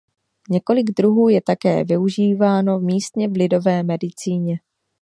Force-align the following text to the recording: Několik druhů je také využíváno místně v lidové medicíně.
Několik 0.49 0.85
druhů 0.91 1.29
je 1.29 1.41
také 1.41 1.83
využíváno 1.83 2.79
místně 2.79 3.29
v 3.29 3.31
lidové 3.31 3.83
medicíně. 3.83 4.59